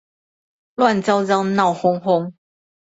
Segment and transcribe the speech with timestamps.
[0.77, 2.33] 亂糟糟鬧哄哄